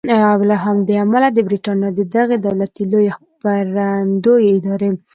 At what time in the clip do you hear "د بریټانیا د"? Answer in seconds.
1.33-2.01